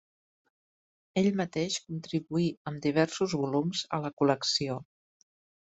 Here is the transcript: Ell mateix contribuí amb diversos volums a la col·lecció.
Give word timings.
Ell 1.21 1.29
mateix 1.41 1.77
contribuí 1.91 2.49
amb 2.71 2.83
diversos 2.87 3.39
volums 3.45 3.87
a 3.99 4.03
la 4.07 4.17
col·lecció. 4.23 4.85